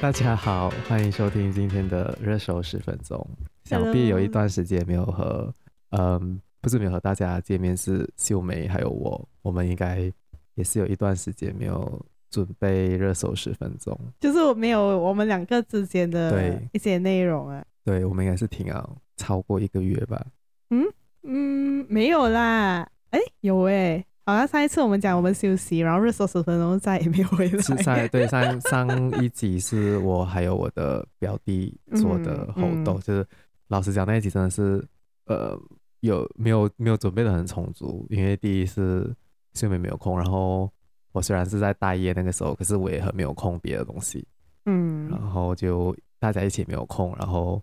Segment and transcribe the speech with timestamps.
[0.00, 3.24] 大家好，欢迎收听今天的热搜十分钟。
[3.64, 5.52] 想必有一段时间没有和，
[5.90, 10.10] 嗯，不是没有和大家见面，是秀梅还有我，我们应该
[10.54, 12.00] 也是有一段时间没有
[12.30, 17.62] 准备热搜十分钟，就是我没有我们两个之间的一些内容啊。
[17.84, 20.26] 对，我们应该是停了超过一个月吧？
[20.70, 20.86] 嗯
[21.24, 24.02] 嗯，没有啦，哎，有哎。
[24.26, 27.58] 好像上一次我们讲我们休息，然后热搜十分钟再也没有回来。
[27.62, 33.26] 是上对上 上一集是我还有我的表弟做的互动，嗯嗯、就是
[33.68, 34.84] 老实讲那一集真的是
[35.26, 35.58] 呃
[36.00, 39.12] 有没有没有准备的很充足，因为第一是
[39.54, 40.70] 睡眠没有空，然后
[41.12, 44.24] 我虽然是在大一那个时候，可是我也很没有空别的东西，
[44.66, 47.60] 嗯，然后就大家一起没有空，然后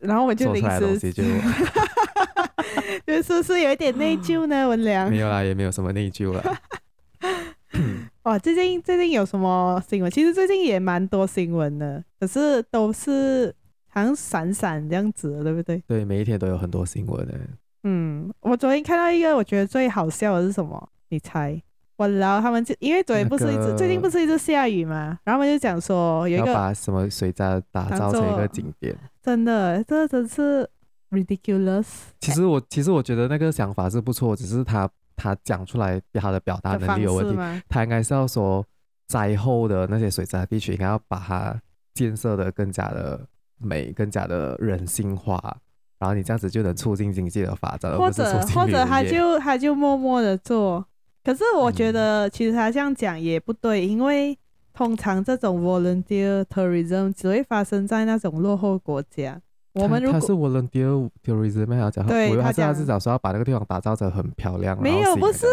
[0.00, 1.12] 然后我就临时做出来的东西。
[1.12, 1.22] 就
[3.22, 4.68] 是不是有一点内疚呢？
[4.68, 6.42] 文良没有啦，也没有什么内疚了。
[8.24, 10.10] 哇，最近最近有什么新闻？
[10.10, 13.54] 其实最近也蛮多新闻的，可是都是
[13.88, 15.82] 好像闪闪这样子的，对不对？
[15.86, 17.34] 对，每一天都有很多新闻的。
[17.84, 20.88] 嗯，我昨天看到一个，我觉得最好笑的是什么？
[21.08, 21.62] 你猜？
[21.96, 30.68] 我然后他们就因为昨天不是一直、那个、最近不是一直下雨嘛，然后他们就讲说有一个把什么水灾打造成一个景点，真的，这真是。
[31.10, 31.86] ridiculous。
[32.20, 37.62] 其实我其实我觉得那个想法是不错，只是他他讲出来他的表达能力有问题。
[37.68, 38.64] 他应该是要说
[39.06, 41.60] 灾后的那些水灾地区，应该要把它
[41.94, 43.26] 建设的更加的
[43.58, 45.42] 美，更加的人性化，
[45.98, 50.86] 然后你这样子就能促进经济的发展，或者或者他就他就默默的做。
[51.24, 54.38] 可是我觉得其实他这样讲也不对，嗯、因为
[54.72, 59.40] 通常这种 volunteer tourism 只会发生在那种落后国家。
[59.74, 64.80] 我们如果他是 volunteer tourism，要讲，对，他是他是讲说要把那个地方打造成很漂亮。
[64.82, 65.46] 没有，不是，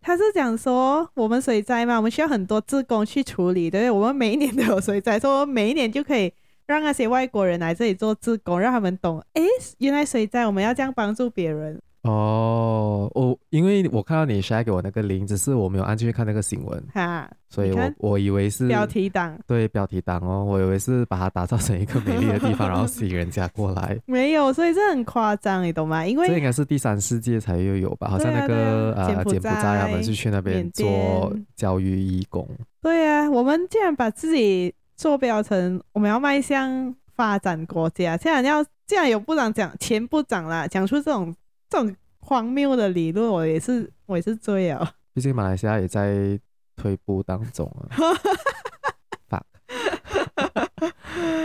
[0.00, 3.90] 他是讲说我们水灾嘛，我们需要很多志工去处理，对不对？
[3.90, 6.32] 我们每一年都有水灾，说每一年就可以
[6.66, 9.42] 让那些外国人来这里做志工，让他们懂，哎，
[9.78, 11.80] 原来水灾我们要这样帮助别人。
[12.02, 23.96] 哦，我因为我看到你 share 给我那个 link，只是我没有按进去看那个新闻，哈，所以我我以为是标题党，对，标题党哦，我以为是把它打造成一个美丽的地方，然后吸引人家过来。
[24.06, 26.04] 没有，所以这很夸张，你懂吗？
[26.04, 28.08] 因为这应该是第三世界才又有吧？
[28.08, 32.44] 好像那个呃柬埔寨他们是去那边做教育义工。
[32.80, 41.32] 对啊，我们竟然把自己坐标成我们要迈向发展国家，既然要既然有部长讲钱部长啦，讲出这种。
[41.72, 44.92] 这种荒谬的理论，我也是，我也是追啊。
[45.14, 46.38] 毕竟马来西亚也在
[46.76, 47.88] 退步当中啊。
[49.30, 49.42] Fuck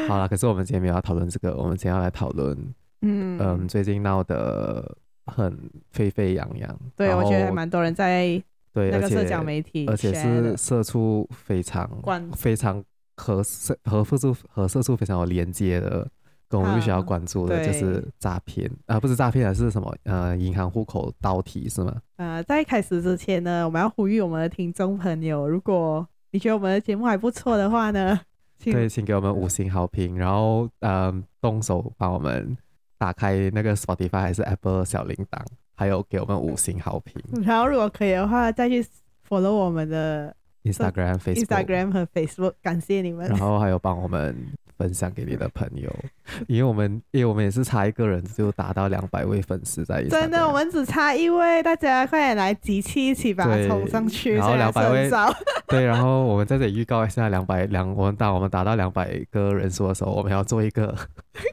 [0.09, 2.57] 好了，可是我们今天没有要讨论这个，我们今天要来讨论，
[3.03, 5.57] 嗯嗯，最近闹得很
[5.91, 6.77] 沸沸扬扬。
[6.97, 8.43] 对，我觉得还蛮多人在
[8.73, 11.89] 对那个社交媒体，而且是社畜非常
[12.35, 12.83] 非常
[13.15, 16.05] 和社和社畜和社畜非常有连接的。
[16.49, 19.93] 跟我们必须要关注的就是诈骗啊，啊，不是诈骗，而是什么？
[20.03, 21.93] 呃，银行户口盗提是吗？
[22.15, 28.19] 呃，在开始之前呢，我们要呼吁我们的听众朋友，如果你觉得我们的节目还不错的话呢，
[28.57, 32.55] 请对，请给我们五星好评，然后嗯，动手帮我们
[32.97, 35.39] 打开那个 Spotify 还是 Apple 小铃铛，
[35.75, 37.21] 还有给我们五星好评。
[37.43, 38.81] 然后如果可以的话，再去
[39.27, 43.27] follow 我们的 Instagram、Facebook、Instagram 和 Facebook，感谢你们。
[43.27, 44.33] 然后还有帮我们。
[44.77, 45.93] 分享给你的朋友，
[46.47, 50.09] 因为我们因为我们也是差一个人就达到两百位粉丝在一起。
[50.11, 54.35] 真的，我们只差一位，大家快点来集气一起把它冲上去。
[54.35, 55.09] 然后两百位，
[55.67, 60.95] 对，然后我们在这里预告一下，两百两，我们当我们达到两百个人数的时候，我们要做一个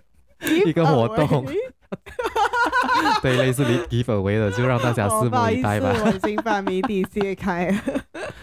[0.66, 1.46] 一个活动，
[3.22, 5.94] 对，类似于 give away 的，就让大家拭目以待吧。
[6.04, 7.76] 我已经把谜底揭开了。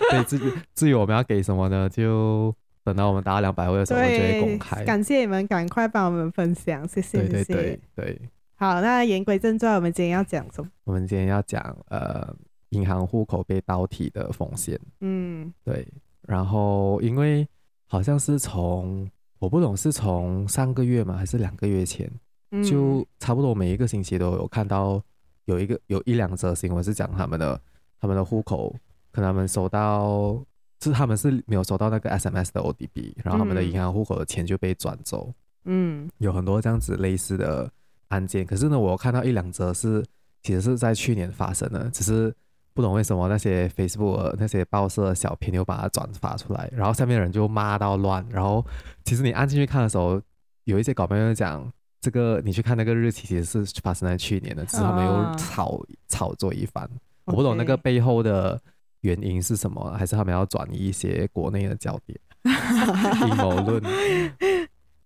[0.10, 1.88] 对，至于至于我们要给什么呢？
[1.88, 2.56] 就。
[2.84, 4.84] 等到我们达到两百位的时候，我就会公开。
[4.84, 7.20] 感谢你们，赶快帮我们分享，谢谢。
[7.20, 8.22] 对对对对。
[8.56, 10.70] 好，那言归正传，我们今天要讲什么？
[10.84, 12.36] 我们今天要讲呃，
[12.70, 14.80] 银行户口被盗提的风险。
[15.02, 15.88] 嗯，对。
[16.28, 17.48] 然后，因为
[17.86, 22.10] 好像是从我不懂是从上个月嘛，还是两个月前，
[22.52, 25.02] 嗯、就差不多每一个星期都有看到
[25.46, 27.62] 有一个有一两则新闻是讲他们的
[28.00, 28.76] 他们的户口，
[29.12, 30.44] 可能他们收到。
[30.90, 35.32] 是他们是没有收到那个 SMS 的 ODB，然后他们的银行户口的钱就被转走。
[35.66, 37.72] 嗯，有很多这样子类似的
[38.08, 38.44] 案件。
[38.44, 40.04] 可是呢，我看到一两则是
[40.42, 42.34] 其实是在去年发生的，只是
[42.74, 48.26] 不懂为什么那些 Facebook 那些报社的小编又把它转发出来，然后下面的人就骂到乱。
[48.28, 48.66] 然后
[49.04, 50.20] 其实你按进去看的时候，
[50.64, 56.90] 有一些搞朋友讲这个，你去看那个日期其实是发生在去年的，只是他们又炒、啊、炒作一番。
[57.26, 58.60] 我不懂那个背后的。
[59.02, 59.94] 原因是什么？
[59.98, 62.20] 还是他们要转移一些国内的焦点？
[63.30, 63.82] 阴谋论。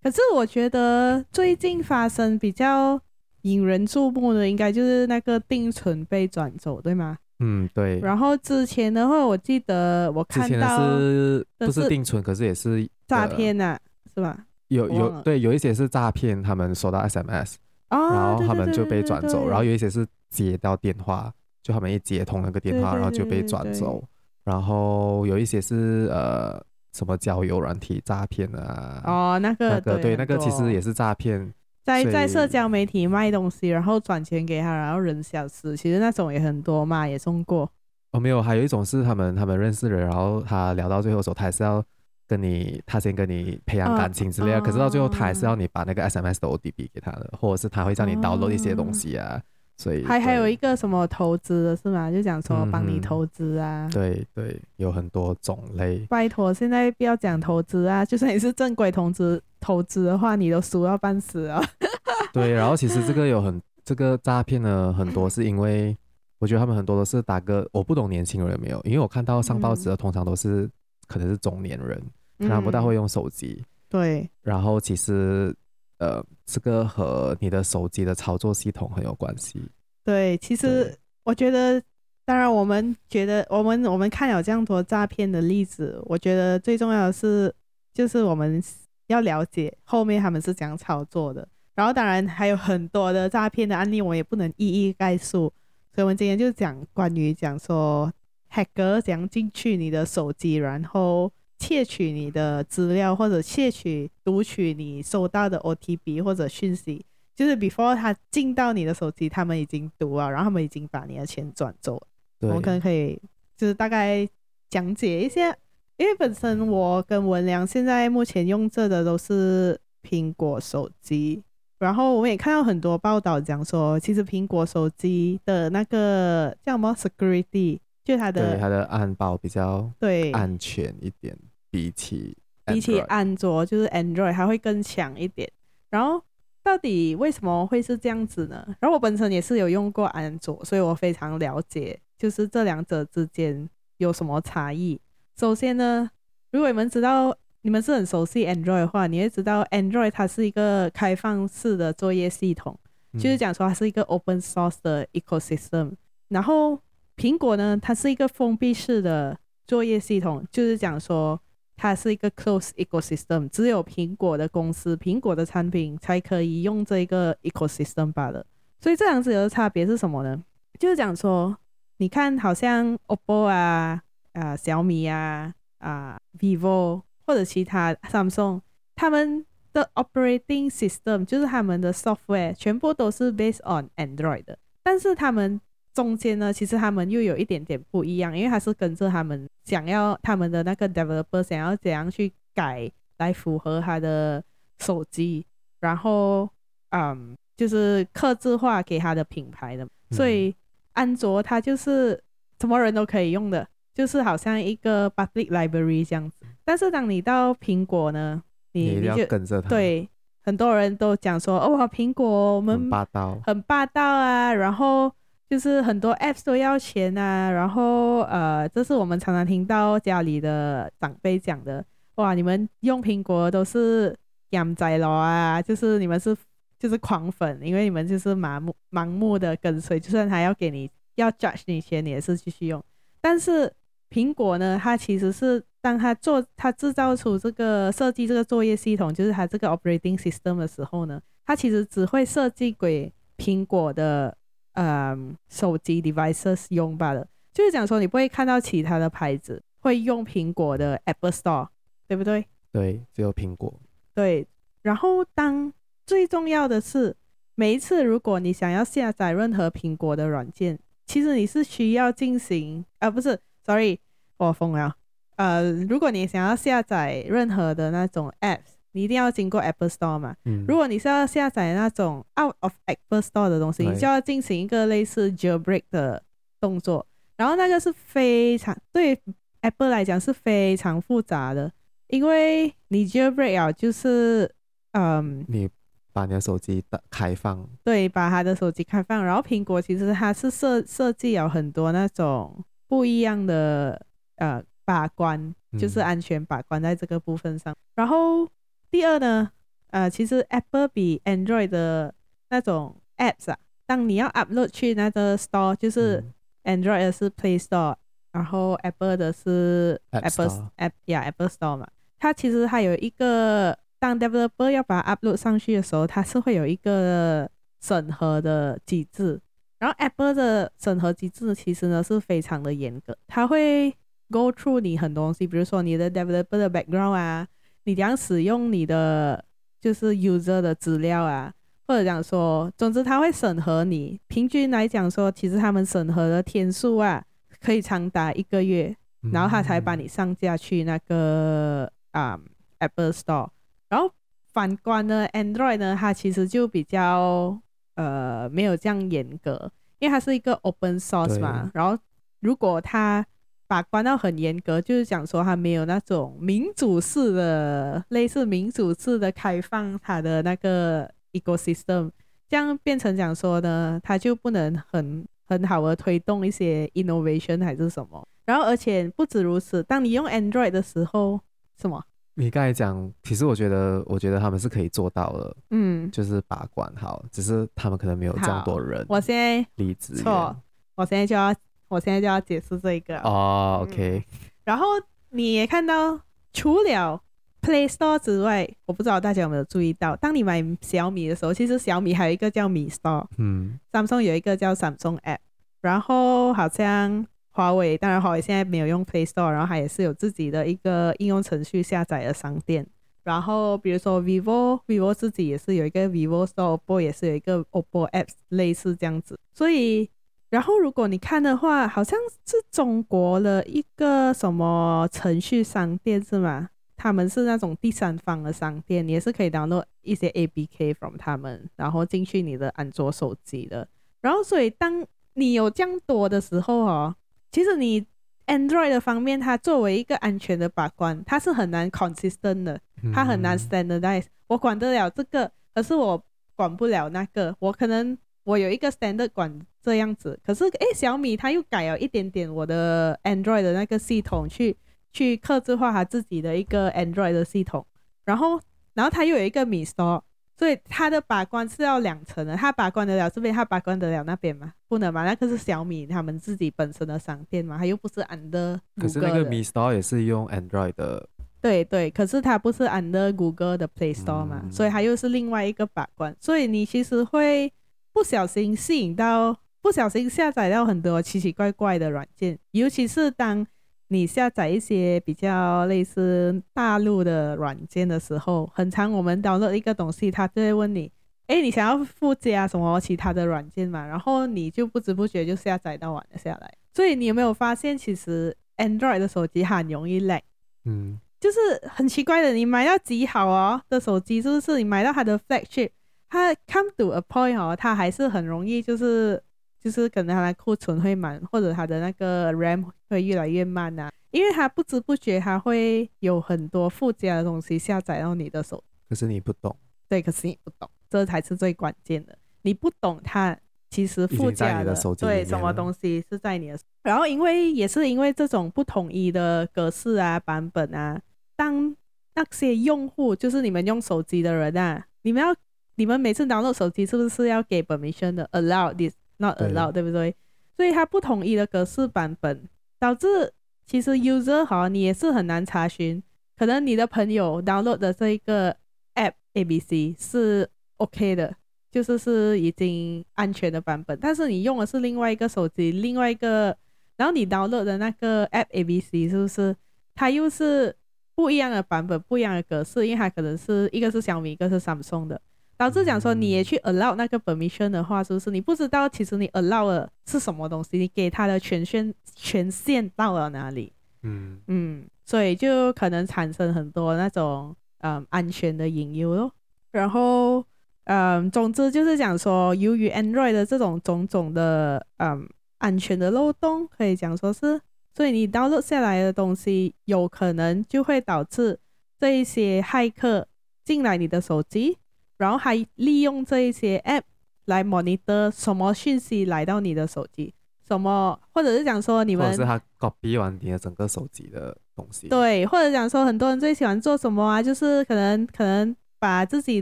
[0.01, 2.99] 可是我觉得最近发生比较
[3.41, 7.17] 引人注目的，应该就是那个定存被转走，对吗？
[7.39, 7.99] 嗯，对。
[7.99, 13.77] 然后之前的话，我记得我看到是不是定存，可是也是诈骗呐，
[14.13, 14.45] 是吧？
[14.69, 17.55] 有有对，有一些是诈骗，他们收到 SMS，
[17.89, 21.33] 然后他们就被转走，然后有一些是接到电话，
[21.65, 24.03] 就他们一接通那个电话，然后就被转走，
[24.43, 26.63] 然后有一些是呃
[26.93, 31.51] 什么交友软体诈骗啊，哦，那个那个对，那个其实也是诈骗。
[31.83, 35.75] 在在社交媒体卖东西，然后转钱给他，然后人消失。
[35.75, 37.67] 其实那种也很多嘛，也中过。
[38.11, 41.83] 哦，没有，还有一种是他们他们认识人，然后他聊到最后的时候，他还是要
[42.27, 44.59] 跟你，他先跟你培养感情之类的。
[44.59, 49.35] 哦、可是到最后，他还是要你把那个 SMS 的 ODB 给他的，或者是他会叫你 download 一些东西啊。
[49.35, 49.41] 哦、
[49.77, 52.09] 所以还还有一个什么投资的是吗？
[52.09, 53.87] 就讲说帮你投资啊。
[53.87, 55.99] 嗯、对对，有很多种类。
[56.09, 58.05] 拜托，现在不要讲投资啊！
[58.05, 61.61] 就算你是正规投资投资的话，你都输到半死啊。
[62.31, 65.95] 对，然后其实这个有很这个诈骗呢，很多是因为
[66.39, 70.69] 我觉得他们很多都是打个我不懂年轻人有没有，因为我看到上报纸的通常都是
[71.07, 72.01] 可能是中年人，
[72.39, 73.61] 可能不大会用手机。
[73.89, 74.29] 对。
[74.41, 75.53] 然后其实
[75.97, 79.61] 呃，这个和你的手机的操作系统很有关系。
[80.03, 81.81] 对，其实我觉得，
[82.25, 87.53] 当然我们觉得我们我们看有这样多诈骗的例子，我觉得最重要的是
[87.93, 88.61] 就是我们
[89.07, 91.47] 要了解后面他们是怎样操作的。
[91.73, 95.51] 然后当然还有很多的诈骗的案例，我也不能一一概述。
[95.93, 98.11] 所以我们今天就讲关于讲说
[98.51, 107.05] 骇客怎样进去你的手机，然后窃取你的资料，或者窃取、读取你收到的 OTB 或者讯息。
[107.35, 112.07] 就是 before 他进到你的手机，他们已经读了，然后他们已经把你的钱转走了。
[112.39, 113.19] 我们可能可以
[113.57, 114.25] 就是大概
[114.69, 115.53] 讲解一下，
[115.97, 121.43] 因为本身我跟文良现在目前用着的都是苹果手机。
[121.77, 131.37] 然后我们也看到很多报道讲说，其实苹果手机的那个叫什么 security，就它的它的安保比较对安全一点，
[131.69, 135.51] 比起比起安卓就是 Android 还会更强一点。
[135.89, 136.23] 然后
[136.63, 138.63] 到底为什么会是这样子呢？
[138.79, 145.01] 然后我本身也是有用过安卓，所以我非常了解，就是这两者之间有什么差异。
[145.35, 146.09] 首先呢，
[146.51, 147.35] 如果你们知道。
[147.65, 152.77] 你们是很熟悉 Android 的话，你会知道 Android 它是一个开放式的作业系统，
[153.13, 155.93] 嗯、就是讲说它是一个 open source 的 ecosystem。
[156.27, 156.79] 然后
[157.17, 161.39] 苹果呢，它是一个封闭式的作业系统，就是讲说
[161.75, 168.45] 它是一个 close ecosystem，只有苹果的公司、苹果的产品才可以用这个 ecosystem 罢了。
[168.79, 170.43] 所以这两者的差别是什么呢？
[170.79, 171.57] 就是讲说，
[171.97, 174.01] 你看好像 OPPO 啊、
[174.33, 177.01] 啊小米啊、啊 Vivo。
[177.27, 178.61] 或者其他 Samsung，
[178.95, 185.59] 他们的 operating system 就是他们的 software 全部都是 based on Android 的，但是他们
[185.95, 194.43] 中间呢，其实他们又有一点点不一样，因为他是跟着他们想要他们的那个 developer 想要怎样去改来符合他的
[194.79, 195.45] 手机，
[195.79, 196.49] 然后
[196.89, 200.53] 嗯，就是刻字化给他的品牌的，所以
[200.91, 202.21] 安卓它就是
[202.59, 206.45] 什么人都可以用的，就是好像一个 public library 这样子。
[206.65, 209.69] 但是当你到苹果呢，你你就跟着他。
[209.69, 210.09] 对，
[210.43, 214.53] 很多人都讲说，哦，苹果我们很霸道，很霸道啊。
[214.53, 215.09] 然后
[215.49, 217.49] 就是很多 apps 都要钱啊。
[217.51, 221.83] 然后呃，这是我们常常听到家里的长辈讲的，
[222.15, 224.15] 哇，你们用苹果都是
[224.51, 226.35] 养仔佬啊，就是你们是
[226.79, 232.83] 就是狂粉，因为你们就是盲目盲目的跟随，就算他要给你要 charge 你钱，你也是继续用。
[233.21, 233.71] 但是
[234.09, 235.63] 苹果呢，它其实是。
[235.85, 244.35] 当它做它制造出这个设计这个作业系统，就是它这个 operating system 的时候呢，它其实只会设计给苹果的
[244.75, 245.17] 呃
[245.49, 247.27] 手机 devices 用罢了。
[247.51, 251.67] 就是讲说，你不会看到其他的牌子会用苹果的 Apple Store，
[252.07, 252.45] 对不对？
[252.71, 253.73] 对，只有苹果。
[254.13, 254.47] 对。
[254.81, 255.73] 然后当
[256.05, 257.15] 最重要的是，
[257.55, 260.77] 每一次如果你想要下载任何苹果的软件，
[261.07, 263.99] 其实你是需要进行啊，不是，sorry，
[264.37, 264.95] 我疯了。
[265.37, 270.33] 呃，如果你想要下载任何的那种 apps，你一定要经过 Apple Store 嘛。
[270.45, 270.65] 嗯。
[270.67, 276.23] 如果你是要下载那种 out of Apple Store 的东西，你就要进行一个类似 jailbreak 的
[276.61, 277.05] 动作。
[277.35, 279.21] 然后那个是非常对
[279.59, 281.69] Apple 来讲是非常复杂的，
[282.07, 284.49] 因为你 jailbreak 啊，就是
[284.93, 285.69] 嗯，你
[286.13, 289.23] 把你的手机的开放，对，把他的手机开放。
[289.25, 294.01] 然后苹果其实它是设设计有很多那种不一样的
[294.37, 294.63] 呃。
[294.87, 297.73] 把关，就是安全把关在这个部分上。
[297.73, 298.47] 嗯、然后
[298.95, 299.51] 第二呢，
[299.89, 302.13] 呃，其实 Apple 比 Android 的
[302.49, 306.23] 那种 Apps 啊，当你要 upload 去那个 Store，就是
[306.63, 307.97] Android 的是 Play Store，、嗯、
[308.31, 311.85] 然后 Apple 的是 Apple App 呀 Apple Store 嘛，
[312.17, 319.41] 它其实还有一个，当 Developer 要把它 upload 上去的时候，它是会有一个审核的机制。
[319.77, 323.91] 然后 Apple 的审核机制其实呢是非常的严格，它会
[324.31, 327.45] go through 你很多东西，比如说你的 developer 的 background 啊，
[327.85, 329.43] 你怎样使用你的
[329.79, 331.51] 就是 user 的资料啊，
[331.87, 334.19] 或者讲说，总之他会审核你。
[334.27, 337.23] 平均来讲说，其实他们审核的天数啊，
[337.61, 338.95] 可以长达一个月，
[339.31, 342.45] 然后他才把你上架去那个啊、嗯、
[342.79, 343.49] Apple Store。
[343.87, 344.11] 然后
[344.51, 347.59] 反观呢，Android 呢，它其实就比较。
[347.97, 351.71] 呃，没有这样严格，因为它是一个 open source 嘛。
[351.73, 351.97] 然后，
[352.41, 353.25] 如果它
[353.67, 362.11] 把关到很严格，就是讲说他没有那种民主式的，类似民主式的开放它的那个 ecosystem，
[362.47, 368.27] 这样变成讲说呢，它就不能很很好的推动一些 innovation 还是什么。
[368.45, 371.39] 然后，而且不止如此，当你用 Android 的时候，
[371.75, 372.03] 什么？
[372.35, 379.03] 你刚才讲，其实我觉得，我觉得他们是可以做到的，嗯，就是把关好，只是他们可能没有这么多人。
[379.09, 380.55] 我现在离职，错，
[380.95, 381.55] 我现在就要，
[381.87, 383.19] 我现在就要解释这个。
[383.19, 384.23] 哦，OK。
[384.63, 384.85] 然后
[385.29, 386.19] 你也看到，
[386.53, 387.21] 除了
[387.61, 395.39] Play Store 之外，我不知道大家有没有注意到，当你买小米的时候，其实小米还有一个叫米 Store，嗯，Samsung 有一个叫 Samsung App，
[395.81, 397.25] 然后好像。
[397.57, 402.85] 华为当然，华为现在没有用 Play Store，然后它也是有自己的一个应用程序下载的商店。
[403.23, 409.39] 然后比如说 Vivo，Vivo 自己也是有一个 Vivo Store，OPPO 也是有一个 OPPO Apps，类似这样子。
[409.53, 410.09] 所以，
[410.49, 416.69] 然后如果你看的话，好像是中国的一个什么程序商店是吗？
[416.97, 423.87] 他们是那种第三方的商店，你也是可以 download 一些 APK from 他们，然后进去你的安卓手机的。
[424.21, 427.15] 然后，所以当你有这样多的时候哦。
[427.51, 428.05] 其实你
[428.47, 432.79] Android 的方面，它作为一个安全的把关，它是很难 consistent 的，
[433.13, 434.25] 它很难 standardize。
[434.47, 436.21] 我管得了这个，可是我
[436.53, 437.55] 管不了那个。
[437.59, 444.75] 我可能我有一个 standard 管这样子，可是诶，小米它又改了一点点我的 Android 的那个系统，去
[445.13, 447.85] 去克制化它自己的一个 Android 的系统，
[448.25, 448.59] 然后
[448.95, 450.21] 然后它又有一个米 Store。
[450.57, 454.71] 所以它的把关是要两层的，它把关得了这边，它把关得了那边吗？
[454.87, 455.25] 不能嘛？
[455.25, 458.79] 那个是小米他们自己本身的商店嘛，它又不是 under。
[458.95, 461.27] 可是那个米 Store 也是用 Android 的。
[461.59, 466.33] 对对，可是它不是 under Google 的 Play Store 嘛，嗯、所以它又是另外一个把关。
[466.39, 467.73] 所以你其实会
[468.13, 473.63] 不小心吸引到，不小心下载到很多奇奇怪怪的软件，尤其是当。
[474.07, 481.11] 你下载一些比较类似大陆的软件的时候，很常我们导入一个东西，他就会问你，
[481.47, 484.05] 哎，你想要附加什么其他的软件嘛？
[484.05, 486.71] 然后你就不知不觉就下载到完了下来。
[486.93, 490.41] 所以你有没有发现，其实 Android 的手机很容易 lag？
[490.85, 491.57] 嗯，就是
[491.89, 494.77] 很奇怪的，你买到极好哦的手机，是不是？
[494.77, 495.89] 你买到它的 flagship，
[496.29, 499.41] 它 come to a point 哦，它还是很容易就是。
[499.85, 508.83] 就是可能它的库存会满，或者它的那个 RAM 会越来越慢啊，因为它不知不觉它会有很多附加的东西下载到你的手。
[509.07, 509.77] 可是你不懂。
[510.09, 512.35] 对，可是你不懂，这才是最关键的。
[512.63, 513.55] 你不懂它
[513.91, 516.79] 其实附加的，的对什么东西是在你的。
[517.03, 521.21] 然后因为也是因为这种不统一的格式啊、版本啊，
[521.55, 521.95] 当
[522.33, 525.55] 那些用户就是你们用手机的人啊，你们要
[525.93, 528.91] 你们每次 download 手机是不是要给 permission 的 allow
[529.37, 530.35] this？Not allowed，对，对不对？
[530.75, 532.67] 所以它不统一的格式版本，
[532.99, 533.53] 导致
[533.85, 536.21] 其实 user 哈，你也是很难查询。
[536.57, 538.75] 可能你的朋友 download 的这一个
[539.15, 541.53] app ABC 是 OK 的，
[541.91, 546.75] 就是是已经安全的版本，但是你用的是另外一个手机，另外一个，
[547.17, 549.75] 然后你 download 的那个 app ABC 是不是
[550.13, 550.95] 它又是
[551.35, 553.05] 不一样的版本，不一样的格式？
[553.05, 555.41] 因为它可能是一个是小米，一个是 Samsung 的。
[555.77, 560.97] 导致讲说你也去 allow 那个 permission 的话，是不是你不知道其实你 allow 的是什么东西？
[560.97, 563.91] 你给他的权限权限到了哪里？
[564.23, 569.51] 嗯嗯，所以就可能产生很多那种嗯安全的隐忧咯。
[569.91, 570.65] 然后
[571.03, 577.79] 嗯，总之就是讲说，由于 Android 的这种种种的嗯安全的漏洞，可以讲说是，
[578.15, 581.77] 所以你 download 下来的东西，有可能就会导致
[582.19, 583.47] 这一些骇客
[583.83, 584.97] 进来你的手机。
[585.37, 587.23] 然后还利用这一些 app
[587.65, 590.53] 来 monitor 什么讯息来到你的手机，
[590.87, 599.81] 什么，或者是讲说你们，或者是他 copy 完你的整个手机的东西，对，或者讲说很多人最喜欢做什么啊，就是可能可能把自己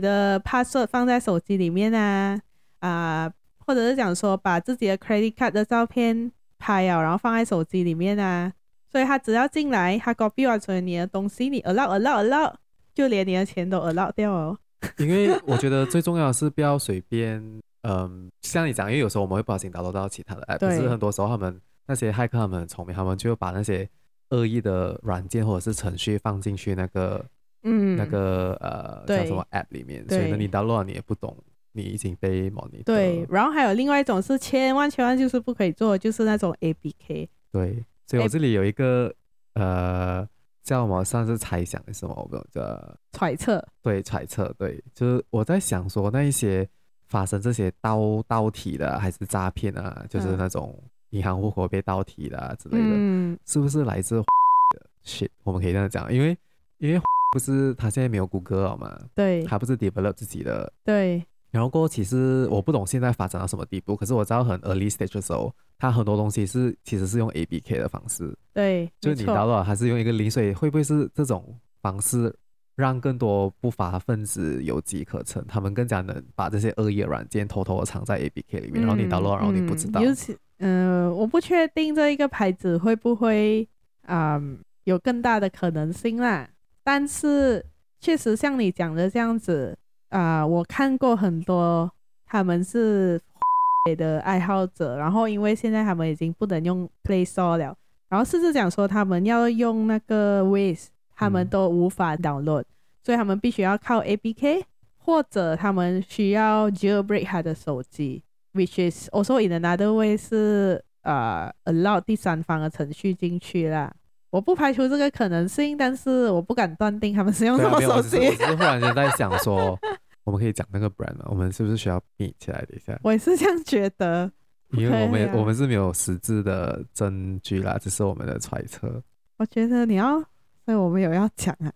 [0.00, 2.40] 的 password 放在手机里面啊
[2.80, 8.50] 啊、呃，或者是讲说把自己的 credit card 的照片拍啊，然后放在手机里面啊，
[8.90, 12.54] 所以他只要进来，他 copy 完所有你的东西，你 allow allow allow，
[12.94, 14.58] 就连你的钱都 allow 掉哦。
[14.98, 17.42] 因为我觉得最重要的是不要随便。
[17.86, 23.86] 嗯，像你讲，因为有时候我们会不小心导入到其他的 app，可是很多时候他们那些骇客他们很聪明，他们就把那些
[24.30, 27.22] 恶意的软件或者是程序放进去那个
[27.62, 31.36] 嗯那个呃叫什么 app 里面，所以呢你打乱了你也不懂，
[31.72, 32.84] 你已经被 monitor。
[32.84, 37.28] 对，然后还有另外一种是千万千万就是不可以做，就是那种 ABK。
[37.52, 39.12] 对，所以我这里有一个
[39.52, 40.26] 呃
[40.64, 43.64] 叫我们算是猜想的什么，我不知道揣测。
[43.82, 46.68] 对，揣测，对，就是我在想说那一些。
[47.06, 50.04] 发生这些盗盗提的还是诈骗啊？
[50.08, 50.76] 就是那种
[51.10, 54.16] 银行户口被盗提的、啊、之类的，嗯、是不是来自
[54.74, 55.28] 的 shit？
[55.44, 56.36] 我们可以这样讲，因为
[56.78, 58.98] 因为 不是他现在没有谷歌了嘛？
[59.14, 60.72] 对，他不是 develop 自己的。
[60.82, 61.24] 对。
[61.54, 68.36] 然后过后，其实我不懂现在发展到什么地步，可是我知道很 early stage 的时候，它很多东西是其实是用 A B K 的方式。
[68.52, 72.34] 对，就是你导入还是用一个零碎，会不会是这种方式？
[72.74, 80.02] 让更多不法分子有机可乘，他们更加能把这些恶意软件偷偷的藏在 A B K 里面，嗯、然后你导入，然后你不知道。
[80.02, 83.68] 尤其，嗯、呃，我不确定这一个牌子会不会
[84.02, 84.42] 啊、呃、
[84.82, 86.50] 有更大的可能性啦。
[86.82, 87.64] 但是
[88.00, 89.78] 确实像你讲的这样子
[90.14, 91.90] 啊、呃，我看过很多
[92.24, 93.20] 他们是
[93.98, 97.76] 的爱好者，然后因为现在他们已经不能用 Play Store 了，
[98.08, 100.86] 然后甚至讲说他们要用那个 Waze。
[101.16, 102.66] 他们都无法 download，、嗯、
[103.00, 104.64] 所以他们必须要靠 APK，
[104.98, 108.20] 或者他们需要 jailbreak 他的手机
[108.52, 113.94] ，which is also in another way 是呃、uh, allow 第三方的程序进去啦。
[114.30, 118.16] 我不排除这个可能性，但是我不敢断定他们是用什么手机。
[118.16, 119.78] 我只是忽然间在想说，
[120.24, 121.26] 我们可以讲那个 brand 吗？
[121.26, 122.98] 我们是不是需要闭起来一下？
[123.02, 124.30] 我也是这样觉得，
[124.76, 129.02] 因为我们、啊、我们是没有实质的证据啦，只是我们的揣测。
[129.36, 130.24] 我觉得你要。
[130.66, 131.70] 所以我们有要讲啊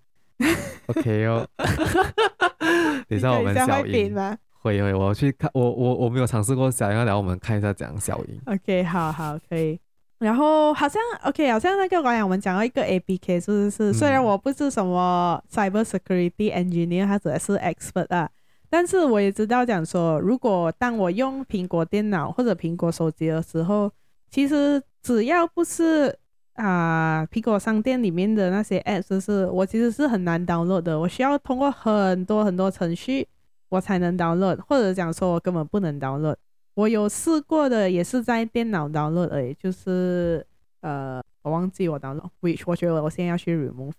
[0.87, 1.47] ，OK 哦，
[3.07, 8.41] 等一下我们小英吗会会，我要去看，我我我没有尝试过小英，然后我们看一下讲小英。
[8.47, 9.79] OK，好好可以。
[10.21, 13.91] 然后好像 OK，好像那个刚才我们讲到一个 ABK，是不是？
[13.91, 18.31] 嗯、虽然我不是什么 Cyber Security Engineer，或者是 Expert 啊，
[18.71, 23.91] 但是我也知道讲说，如果当我用苹果电脑或者苹果手机的时候，
[24.31, 26.19] 其实只要不是。
[26.59, 33.29] 啊，苹果商店里面的那些 App，就是我其实是很难 download 的，我需要通过很多很多程序
[33.69, 36.35] 我才能 download，或者讲说我根本不能 download。
[36.75, 40.45] 我有试过的，也是在电脑 download 而已，就是
[40.81, 43.93] 呃，我忘记我 download，which 我觉得我现在要去 remove。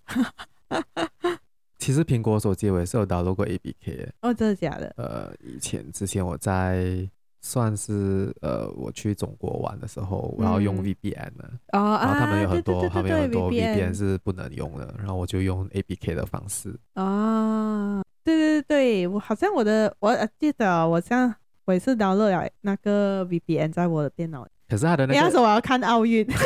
[1.80, 4.10] 其实苹果手机我也是有 download 过 APK。
[4.22, 4.94] 哦，真的假的？
[4.98, 7.10] 呃，以前之前我在。
[7.42, 16.78] 算是呃，我去中国玩的时候，我要用 VPN 的，嗯、然后他们有很多，啊、他们有很多 VPN 是不能用的，然后我就用 APK 的方式。
[16.96, 26.28] 啊，对对对，我好像我的我记得我像我也是 download 了那个 VPN 在我的电脑，可是他的那个，那时候我要看奥运。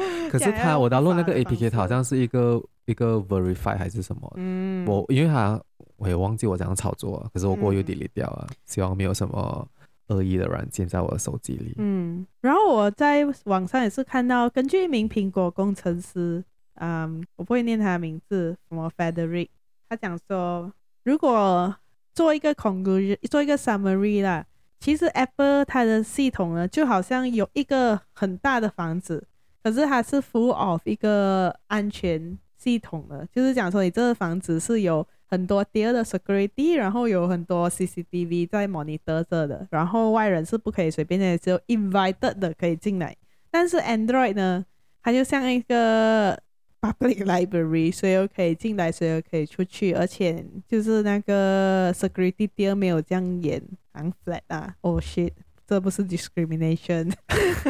[0.30, 4.32] 可是他我 download 那个 APK，它好像是一个一个 Verify 还是什么？
[4.36, 5.60] 嗯，我因为他。
[5.96, 8.46] 我也忘记我怎样操作，可是我过又 delete 掉了。
[8.48, 9.68] 嗯、希望没有什么
[10.06, 11.74] 恶意的软件在我的手机里。
[11.76, 16.42] 嗯，然后我在网上也是看到，根据一名苹果工程师，
[16.76, 19.50] 嗯，我不会念他的名字，什么 Frederick，
[19.90, 20.72] 他讲说，
[21.04, 21.76] 如果
[22.14, 24.46] 做一个 conclusion，做一个 summary 啦，
[24.80, 29.28] 其实 Apple 它的系统呢，就好像有一个很大的房子，
[29.62, 35.06] 可是它是 full of 一个安全系统的，就是讲说你这个房子是有。
[35.32, 43.16] 很多 tier 的 security，然后有很多 CCTV 在 monitor 着的，然后外人是不可以随便的，只有 invited 的可以进来。
[43.48, 44.66] 但是 Android 呢，
[45.00, 46.36] 它就像一个
[46.80, 54.74] public library，谁都可以进来，谁都可以出去，而且就是那个 security tier 没有这样严，很 flat 啊。
[54.80, 55.30] Oh shit，
[55.64, 57.12] 这不是 discrimination。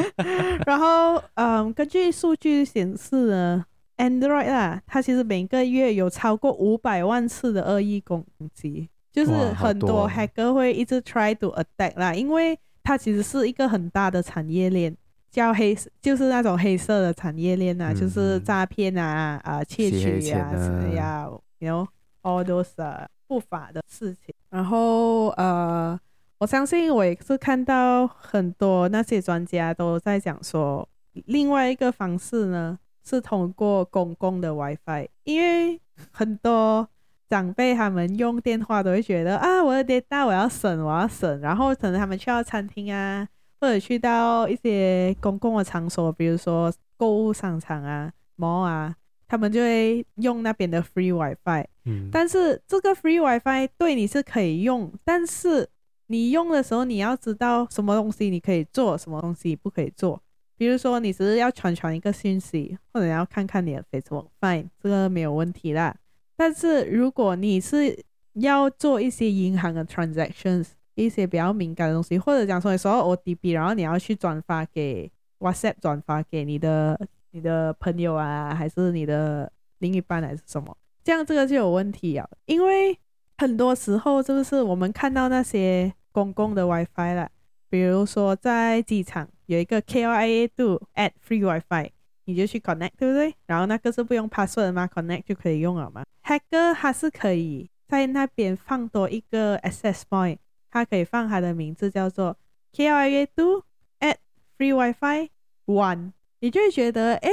[0.65, 3.67] 然后，嗯，根据数据显示呢。
[4.01, 14.97] Android 啦，它其实每个月有超过五百万次的恶意攻击，就是很多 hacker 会一直 try to attack 啦，因为它其实是一个很大的产业链，
[15.31, 21.87] 叫黑，就是那种黑色的产业链啊，嗯、就是诈骗啊、啊窃取啊什么呀，you know
[22.23, 24.35] all those、uh, 不法的事情。
[24.49, 26.01] 然后呃，
[26.39, 30.89] 我相信我也是看到很多那些专家都在讲说，
[31.27, 36.89] 另外一个方式呢是通过公共的 WiFi，因为很多
[37.29, 43.29] 长辈他们用电话都会觉得啊，我的 data 我要省，我要省，然后可能他们去到餐厅啊，
[43.61, 48.95] 或者去到一些公共的场所，比如说购物商场啊、mall 啊。
[49.33, 55.69] 他们就会用那边的 free WiFi，嗯，但是这个 free WiFi 对你是可以用，但是
[56.09, 60.21] 你用的时候你要知道什么东西你可以做，什么东西不可以做。
[60.61, 65.97] 比如说你只是要传传一个讯息，或者要看看你的 Facebook，fine，这个没有问题啦。
[66.37, 67.99] 但是如果你是
[68.35, 77.01] 要做一些银行的 transactions，一些比较敏感的东西，或者讲说你收到 OTP，然后你要去转发给 WhatsApp，转发给你的。
[77.33, 80.77] 你的朋友啊，还是你的另一半，还是什么？
[81.05, 82.99] 这样这个就有问题啊，因为
[83.39, 87.31] 很多时候是不是我们看到那些公共的 WiFi 了？
[87.69, 91.91] 比如说在机场有一个 KLIA 2 add free WiFi，
[92.25, 93.35] 你就去 connect，对不对？
[93.47, 96.05] 然后那个是不用 password 的嘛，connect 就可以用了嘛。
[96.23, 100.39] Hacker 他是可以在那边放多一个 access point，
[100.71, 102.37] 他可以放他的名字叫做
[102.73, 103.63] KLIA 2
[103.99, 104.17] add
[104.57, 105.31] free WiFi
[105.67, 106.13] one。
[106.39, 107.29] 你就会觉得，哎，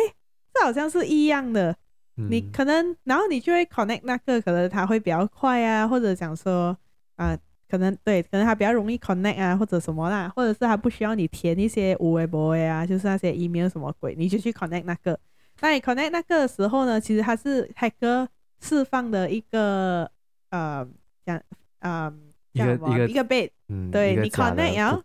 [0.51, 1.77] 这好像是一样的。
[2.15, 6.75] 嗯、你可能，然后你就会 connect 那个，可能它会比较快啊，或者讲说，
[7.15, 15.19] 啊、呃，可能对，可能它比较容易 connect 啊，或者什么啦，或者是它不需要你填一些五维博啊，就是那些 email 什么鬼，你就去 connect 那个。
[15.59, 18.27] 那你 connect 那个的时候呢，其实它是 hacker
[18.61, 20.09] 释放的一个，
[20.49, 20.87] 呃，
[21.25, 21.41] 讲，
[21.79, 22.13] 呃，
[22.53, 25.01] 一个一个一个 bit，嗯，对你 connect 然后，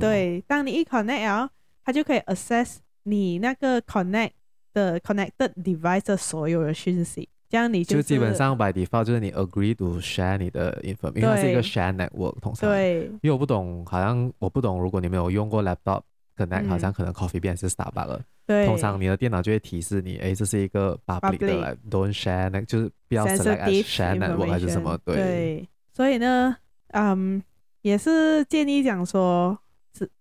[0.00, 1.52] 对，当你一 connect 然后，
[1.84, 2.76] 它就可以 access。
[3.04, 4.32] 你那个 connect
[4.74, 12.68] 的 connected device 的所有的讯息，这样你就，就基本上 by default 就是你 agree to share 你的 information，因为它是一个 share network 通常。
[12.68, 13.04] 对。
[13.20, 16.02] 因为我不懂，好像我不懂，如果你没有用过 laptop
[16.36, 18.20] connect，、嗯、好像可能 Coffee Bean 是 Starbucks 了。
[18.46, 18.66] 对。
[18.66, 24.98] 通常你的电脑就会提示你，哎，这是一个 public 的来 don't share，那就是不要 select as share network 还是什么？
[25.04, 25.16] 对。
[25.16, 25.68] 对。
[25.92, 26.56] 所以呢，
[26.88, 27.42] 嗯，
[27.82, 29.58] 也是建议讲说。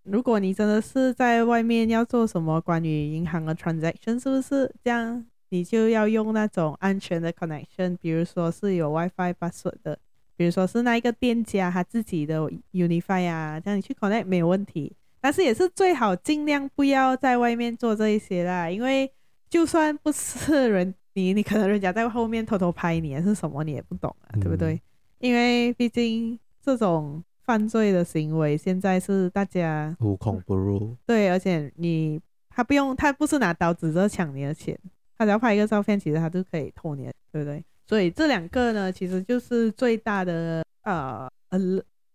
[0.02, 5.24] 如果你真的是在外面要做什么关于银行的 transaction，是不是这样？
[5.50, 9.98] 你就要用那种安全的 connection，比如说是有 WiFi password 的，
[10.36, 12.40] 比如说是那一个店家他自己的
[12.72, 14.96] Unify 啊，这样你去 connect 没有问题。
[15.20, 19.12] 但是也是最好尽量不要在外面做这一些啦，因为
[19.50, 24.74] 就算不是人，你你可能人家在后面偷偷拍你还是什么，你也不懂啊，对不对？
[24.74, 24.82] 嗯、
[25.20, 27.24] 因为毕竟这种。
[27.48, 34.78] 犯罪的行为现在是大家无孔不入，对，而且你他不用，他不是拿刀指着抢你的钱，
[35.18, 37.64] 他只要拍一个照片，其实他就可以偷你，对不对？
[37.86, 41.60] 所以这两个呢，其实就是最大的呃呃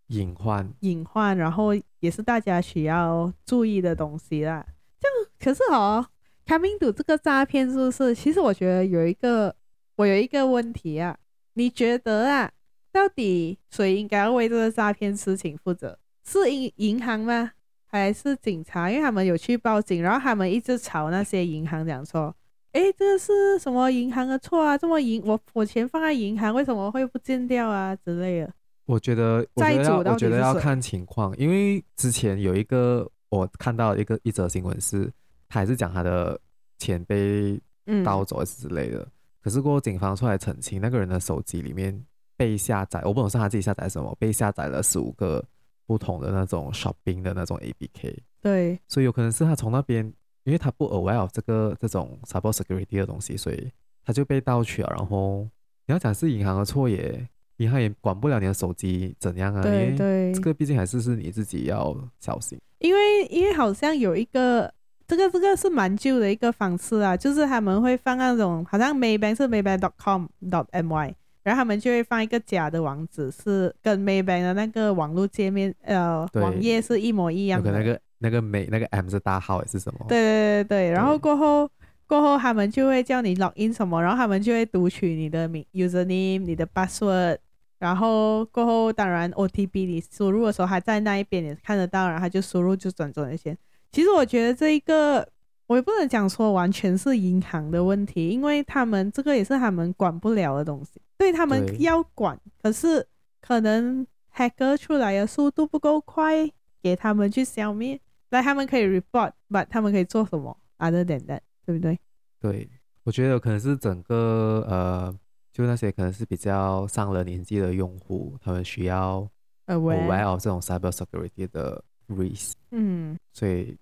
[0.09, 4.65] 隐患，隐患，然后也是大家需要注意的东西啦。
[5.01, 6.07] 这样可是哦
[6.47, 8.15] ，coming to 这个诈骗是不是？
[8.15, 9.55] 其实我觉得有一个，
[9.97, 11.17] 我有一个问题啊，
[11.55, 12.53] 你觉得啊？
[12.93, 15.99] 到底谁应该要为这个诈骗事情负责？
[16.25, 17.53] 是银银行吗？
[17.87, 18.91] 还是警察？
[18.91, 22.35] 因为他们有去报警，然后他们一直吵那些银行，讲说
[22.73, 24.77] ：“诶，这个是什么银行的错啊？
[24.77, 28.53] 这么银我我钱放在银行，为什么会不见掉啊？”之类的。
[28.87, 35.11] 我觉得，我觉得要，我觉得要看情况，因为之前有一个我看到一个一则新闻是，
[35.49, 36.39] 他还是讲他的
[36.79, 37.61] 钱被
[38.05, 39.11] 盗走之类的，嗯、
[39.43, 42.05] 可是过后警方出来澄清，那个人的手机里面。
[42.35, 45.45] 被下载，我不懂是他自己下载什么，被下载了十五个
[45.87, 48.19] 不同的那种 shopping 的那种 APK。
[48.41, 50.13] 对，所以有可能是他从那边，
[50.45, 53.71] 因为他不 aware of 这个这种 cyber security 的东西，所以
[54.05, 54.93] 他就被盗取了。
[54.97, 55.49] 然后
[55.87, 57.29] 你要讲是银行的错也，
[57.59, 59.63] 银行也管不了你的手机怎样啊？
[59.63, 62.59] 对对，这个毕竟还是是你自己要小心。
[62.79, 64.73] 因为因为好像有一个
[65.07, 71.15] 这个这个是蛮旧的一个方式啊，就是他们会放那种好像 Maybank 是 Maybank.com.my。
[71.45, 77.73] 然后他们就会放一个假的网址，是跟 Maybank 的那个网络界面，呃，网页是一模一样的。
[77.73, 80.07] 那个那个美那个 M 是大号还是什么？
[80.09, 80.91] 对对对对。
[80.91, 81.69] 然后过后
[82.07, 87.39] 过后他们就会叫你 login 什么，然后他们就会读取你的名 username、你的 password，
[87.79, 93.57] 然后过后当然 OTP 你输入的时候还在那一边也看得到，然后他就输入就转转那些。
[93.91, 95.29] 其实我觉得这一个
[95.67, 101.01] 我也不能讲说完全是银行的问题，因为他们这个也是他们管不了的东西。
[101.19, 103.07] 所以他们要管，可是
[103.41, 104.07] 可能
[104.37, 106.51] hacker 出来的速度不够快，
[106.83, 108.01] 给他们去消灭。
[108.33, 112.01] 那他们可以 report，but 他们可以做什么？Other than that，对不对？
[112.41, 112.67] 对，
[113.05, 115.15] 我觉得可能是整个呃，
[115.53, 119.29] 就那些可能是比较上了年纪的用户，他们需要
[119.67, 122.53] aware of 这种 cyber security 的 risk。
[122.71, 123.77] 嗯，所以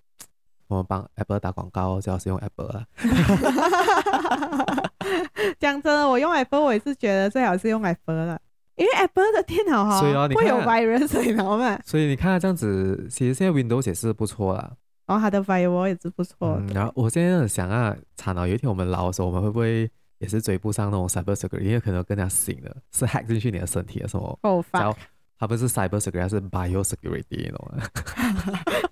[0.67, 2.85] 我们帮 Apple 打广告，最好是用 Apple 啊。
[5.59, 8.41] 讲真的，我用 Apple，我也是觉得最好是用 Apple 了，
[8.81, 11.79] 因为 Apple 的电脑哈，会有 virus，所以嘛。
[11.85, 14.71] 所以你看它这样子，其实现在 Windows 也是不错啦。
[15.05, 16.67] 然后它的 firewall 也是不错，嗯。
[16.73, 21.61] 然后我现在想啊，惨了，有一天我们老的时候，我们会不会也是追不上那种 cyber security？
[21.61, 24.39] 因为可能更加新的，是 hack 进去你的身体的时候。
[24.41, 24.91] 哦，发。
[25.37, 27.83] 它不是 cyber security，是 bio security，懂吗？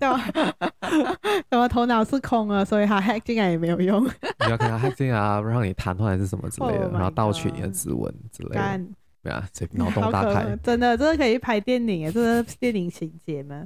[0.00, 1.16] 对吧？
[1.62, 4.04] 我头脑是空了，所以它 hack 进来也没有用。
[4.04, 8.80] 你要看它 hack 进来啊，让你瘫痪还是什么之类的， oh、然后盗取你的指纹之类的。
[9.22, 10.44] 对啊，这 脑洞大开。
[10.62, 13.62] 真的，真的可以拍电影诶，这是电影情节嘛？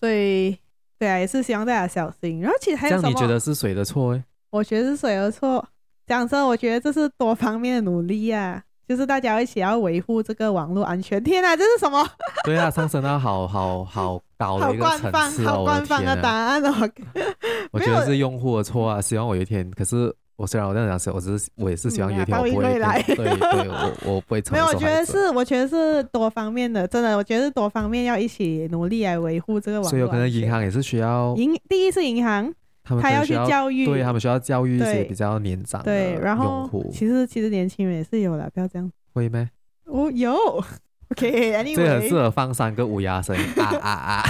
[0.00, 0.56] 所以，
[0.98, 2.40] 对啊，也是希望大家小心。
[2.40, 3.02] 然后其实还有什么？
[3.02, 4.12] 这样你觉得是谁的错？
[4.12, 5.66] 诶，我觉得是谁的错？
[6.06, 8.62] 讲真，我觉得这是多方面的努力啊。
[8.88, 11.22] 就是大家一起要维护这个网络安全。
[11.22, 12.04] 天哪，这是什么？
[12.42, 16.90] 对啊，上升到好好好高的一个层次，好官方，好官方的答案哦。
[17.70, 19.70] 我觉得是用户的错啊，希望我有一天。
[19.70, 23.02] 可是我虽然我这样讲，我只是我也是希望有一天 我不会来。
[23.02, 24.58] 对对，我我不会成为。
[24.58, 29.90] 没有，我觉得是，我觉得是多方面的，真的，我觉得是多方面要一起努力来维护这个网络。
[29.90, 31.34] 所以有可能银行也是需要。
[31.36, 32.52] 银第一是银行。
[32.82, 36.18] 他们要去教育，对他们需要教育一些比较年长的用户。
[36.18, 38.90] 对，然后其实其实年轻人也是有的，不要这样。
[39.12, 39.48] 会吗？
[39.84, 40.34] 哦，有。
[41.12, 44.24] OK，Anyway，这很适合放三个乌鸦声啊啊啊！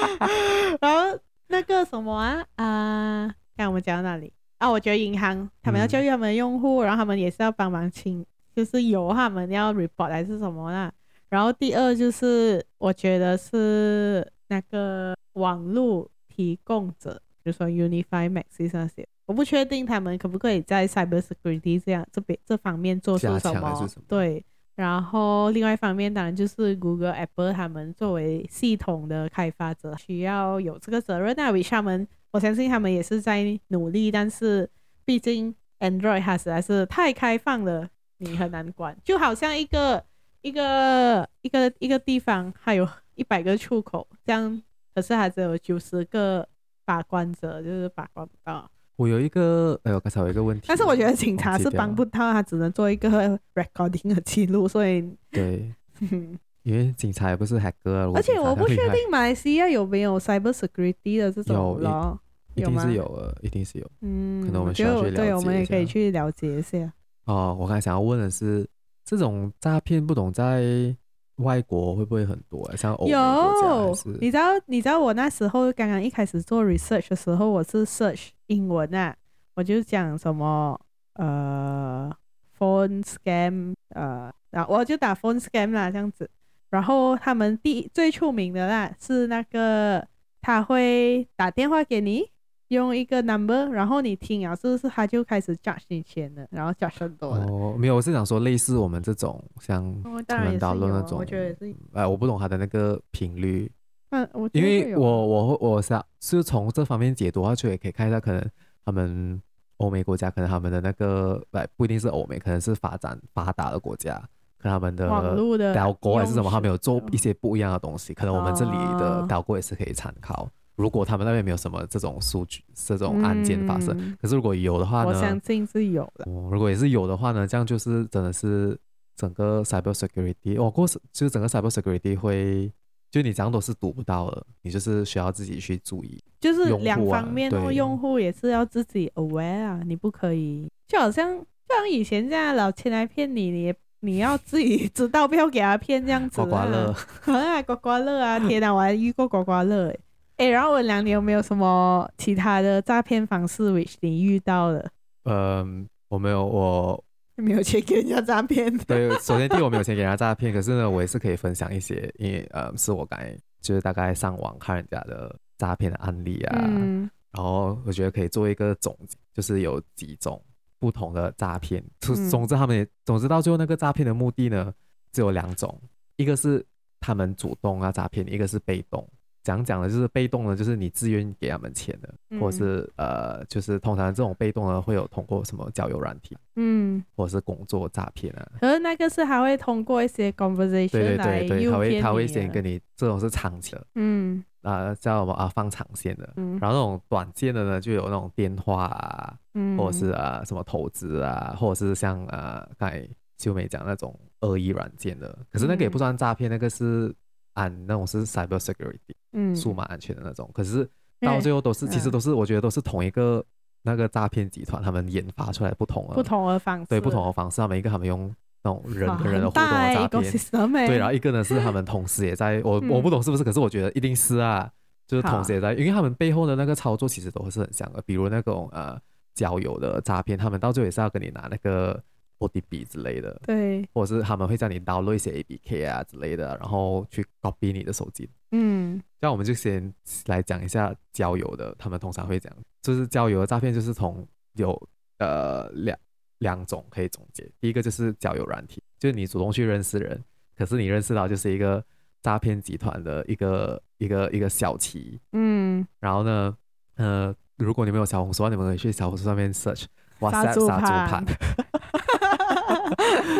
[0.80, 4.70] 然后那个什么啊啊，看我们讲到哪里啊？
[4.70, 10.92] 我觉得银行他们要教育他们的用户，嗯、然后他们也是要帮忙清，就是有他们要 report 还是什么啦。
[11.28, 17.20] 然后第二就是我觉得是那个网络提供者。
[17.40, 23.74] 比如说 Unify Max 那些，我不确定他们可不可以在 Cyber Security 这样这边这方面做出什么。
[23.88, 24.44] 什么对，
[24.74, 31.34] 然后另外一方面当然就是 Google、Apple 他们作为系统的开发者需要有这个责任。
[31.38, 34.68] 那为他们，我相信他们也是在努力，但是
[35.04, 37.88] 毕竟 Android 它实在是太开放了，
[38.18, 38.96] 你很难管。
[39.04, 40.04] 就好像一个
[40.42, 44.62] 一个一个一个地方，它有 一百个出口，这样
[44.94, 46.48] 可是还只有九十个。
[46.88, 48.66] 把关者就是把关不到。
[48.96, 50.64] 我有一个，哎呦，刚才有一个问题。
[50.68, 55.70] 但是我觉得警察是帮不到，他只能做一个 recording 的记录，所以对，
[56.68, 58.14] 因为警察也不是 hacker。
[58.14, 62.20] 而且我不确定马来西亚有没有 cyber security 的这种咯，
[62.54, 63.90] 有，一定是有的，一定是有。
[64.02, 65.22] 嗯，可能我们需要去了解一下。
[65.22, 66.92] 对，我们也可以去了解一下。
[67.24, 68.68] 哦，我刚才想要问的是，
[69.04, 70.94] 这种诈骗不懂在。
[71.38, 72.74] 外国会不会很多啊？
[72.74, 74.48] 像欧美有，你知道？
[74.66, 79.14] 你知道我那时候刚刚一开始做 research 的时候，我是 search 英文啊，
[79.54, 80.76] 我就讲什么
[81.12, 82.10] 呃
[82.58, 86.28] phone scam 呃，然后我就打 phone scam 啦，这样子。
[86.70, 90.06] 然后他们第最出名的啦是那个
[90.40, 92.30] 他会打电话给你。
[92.68, 100.10] 用一个 number，然后你听啊，是不是他就开始 charge 你钱了，然后 charge 很多哦，没有，我是想说类似我们这种像他
[100.44, 101.74] 们讨论那种，我觉得也是。
[101.94, 103.72] 哎，我不懂他的那个频率。
[104.10, 108.50] 嗯，我因为我我我想是从这方面解读，而且也可以看一下，可能
[108.84, 109.40] 他们
[109.78, 114.22] 欧美国家，可能他们的那个哎不一定是欧美，可能是发展发达的国家，
[114.58, 120.48] 可能他们的网络的导购还是什么，他们有做一些不一样的东西，可能我们这里的导购也是可以参考。
[120.76, 125.08] 如果他们那边没有什么这种数据、这种案件发生，嗯、可是如果有的话呢？
[125.08, 126.24] 我相信是有的。
[126.30, 128.78] 哦、如果也是有的话呢，这样就是真的是
[129.16, 132.72] 整个 cyber security，哦，过是就是整个 cyber security 会，
[133.10, 136.22] 就你这样都是读不到的，你就是需要自己去注意。
[136.40, 146.44] 就是两方面哦，用户也是要自己 aware 啊，你不可以，就好像就像以前这样老千来骗你，你你要自己知道，不要给他骗这样子、啊。
[146.44, 146.94] 刮刮乐，
[147.26, 148.38] 啊，刮刮乐啊！
[148.46, 150.00] 天哪，我还遇过刮刮乐诶。
[150.36, 154.88] 哎、欸，然后文良，你有没有什么其他的诈骗方式，which 你遇到了？
[155.24, 158.76] 嗯，我没有，我没有钱给人家诈骗。
[158.78, 170.40] 对，首先第一，我没有钱给人家诈骗，可是呢，我也是可以分享一些，因为呃，是我刚才就是大概上网看人家的诈骗的案例啊，嗯、然后我觉得可以做一个总结，就是有几种
[170.78, 171.82] 不同的诈骗。
[172.00, 174.72] 总总之，他们也总之到最后那个诈骗的目的呢，
[175.12, 175.78] 只有两种，
[176.16, 176.64] 一个是
[177.00, 179.06] 他们主动啊诈骗，一个是被动。
[179.44, 188.46] 讲讲的就是被动的，就是你自愿给他们钱的，嗯、或者是呃，就是通常这种被动的会有通过什么交友软体，嗯，或者是工作诈骗啊。
[188.60, 207.14] 可是那个是还会通过一些 conversation 对对对对，他会他会先跟你这种是长期的，嗯，啊叫什么啊放长线的，嗯，然后那种短线的呢，就有那种电话啊，嗯，或者是啊什么投资啊，或者是像啊刚才秀美讲那种恶意软件的，可是那个也不算诈骗，那个是。
[207.54, 210.48] 按那种是 cyber security，嗯，数码安全的那种。
[210.54, 210.88] 可是
[211.20, 213.44] 到最后都是，其实都是，我觉得都是同一个
[213.82, 224.70] 那个诈骗集团，他们研发出来不同的不同的方式，对不同的方式，他们一个他们用那种人跟人的互动的诈骗，对，然后一个呢是他们同时也在，我我不懂是不是，可是我觉得一定是啊，
[225.06, 228.98] 就是同时也在，因为他们背后的那个操作其实都是很像的，比如那种呃
[229.34, 232.02] 交友的诈骗，他们到最后也是要跟你拿那个。
[232.40, 238.30] OTP 之类的，对，或者是他们会叫你 download 一些 APK 啊之类的，然后去 copy 你的手机。
[238.52, 239.92] 嗯，这样我们就先
[240.26, 244.80] 来讲一下交友的，他们通常会讲，就是交友的诈骗就是从有
[245.18, 245.98] 呃两
[246.38, 250.22] 两种可以总结，第一个就是交友软体，就是你主动去认识人，
[250.56, 251.84] 可是你认识到就是一个
[252.22, 255.20] 诈骗集团的一个一个一个小旗。
[255.32, 256.56] 嗯，然后呢，
[256.96, 259.84] 呃，如果你们有小红书，你们可以去小红书上面 search
[260.20, 261.24] WhatsApp 杀猪盘。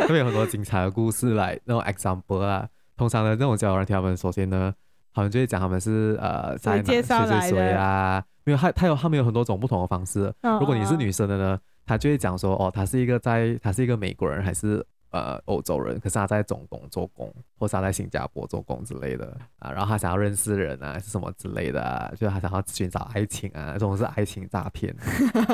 [0.06, 4.72] 特别有很多精彩的故事来那种 example 啊，通常的那种交友软体，他们首先呢，
[5.12, 10.32] 他们就会讲他们是呃在哪谁谁谁啊，因为他他有他们有很多种不同的方式。
[10.60, 11.58] 如果你是女生的呢，
[11.88, 24.94] 他就会讲说哦，他是一个在他是一个美国人还是呃欧洲人，可是他在中东做工，或是他在新加坡做工之类的啊，然后他想要认识人啊，是什么之类的啊，就是他想要寻找爱情啊，这种是爱情诈骗，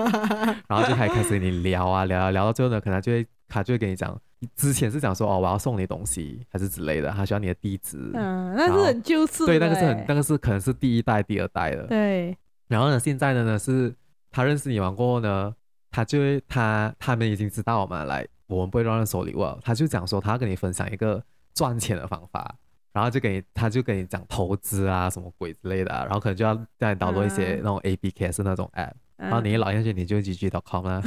[0.68, 3.26] 然后就开开始跟你聊啊聊啊聊到最后呢，可能就会。
[3.46, 4.18] 他就会跟你讲，
[4.56, 8.10] 之前是讲说哦，我要送你东西还是之类的，他需要你的地址。
[8.14, 9.44] 嗯，那是很旧式。
[9.46, 11.86] 对，那个是很，那个是可能是第一代、第二代的。
[11.86, 12.36] 对。
[12.66, 13.94] 然后呢，现在的呢是，
[14.32, 15.54] 他认识你完过后呢，
[15.94, 19.46] 他就会他他们已经知道我们来，我们不会乱乱收礼物。
[19.62, 21.22] 他就讲说，他要跟你分享一个
[21.54, 22.52] 赚钱的方法，
[22.92, 31.00] 然后就给你，他就跟你讲投资啊，什么鬼之类的，然后可能就要叫你导入一些那种 A B K 是那种 App，、嗯、然后你一老下去你就 GG.com 了。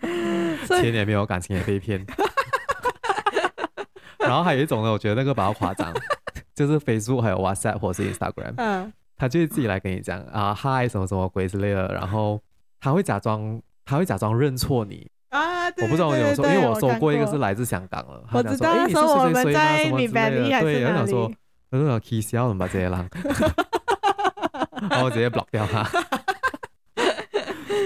[0.66, 2.02] 千年没有感情也被骗，
[4.18, 5.92] 然后还有一种呢，我觉得那个比较夸张，
[6.56, 12.40] 就是 Facebook 还有 WhatsApp 或者是 Instagram，嗯，他就会自己来跟你讲啊嗨什么什么鬼之类的，然后
[12.80, 21.32] 他会假装他会假装认错你啊，对对对对，我不知道我有时候，因为我说过一个是来自香港的，我知道他说我们在米百利还是哪里，说
[21.70, 23.08] 我说 K 笑你把这些浪，
[24.90, 25.88] 然 后我直接 block 掉他。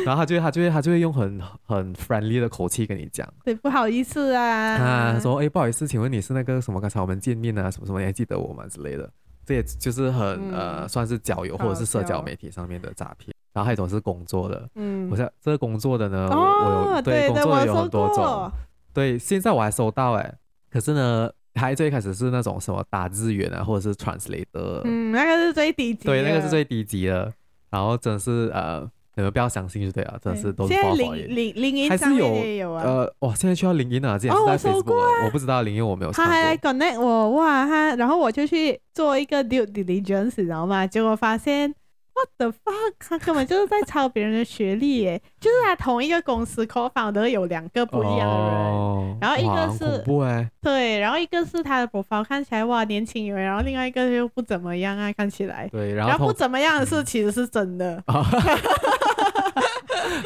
[0.07, 6.81] 然后他就会他就会他就会用很很 friendly 的口气跟你讲，对，不好意思啊，啊，说哎，不好意思，请问你是那个什么？
[6.81, 9.09] 刚才我们见面啊，什么什么，你还记得我吗之类的？
[9.45, 13.35] 这也就是很、嗯、呃，算是交友或者是社交媒体上面的诈骗。
[13.53, 18.53] 然后还有一种是工作的，嗯，我想这个工作的呢，哦、我有对，对工作的有很多种，
[18.93, 20.35] 对，现在我还收到哎，
[20.71, 27.33] 可是呢，还最开始是那种什么打字员啊，或者是 translator，嗯，那个是最低级，对，那个是最低级的，
[27.71, 28.91] 然后真的是呃。
[29.17, 31.13] 你们不要相信就对了，真的是都是报导。
[31.13, 34.17] 领领英还是有呃，哇，现在需要领英啊！
[34.17, 36.13] 之前是在 Facebook，、哦我，啊、我不知道领英我没有。
[36.13, 40.87] 他还 connect 我哇，他然后我就去做一个 due diligence，知道吗？
[40.87, 41.75] 结果发现。
[42.21, 42.93] What the fuck？
[42.99, 45.23] 他根本就是在抄别人的学历耶！
[45.41, 49.85] 就是他同一个公司 co-founder 有两个不一样的人，oh, 然后一个是、
[50.27, 58.05] 欸、对，然后一个是他的 profile 看起来哇年轻人，然后另外一个又不怎么样啊，看起来对，然后，然后不怎么样的是其实是真的。
[58.07, 58.23] 嗯、